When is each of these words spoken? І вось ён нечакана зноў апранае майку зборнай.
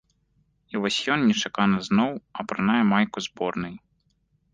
І 0.71 0.79
вось 0.85 0.95
ён 1.15 1.19
нечакана 1.31 1.77
зноў 1.87 2.11
апранае 2.45 2.79
майку 2.93 3.17
зборнай. 3.27 3.75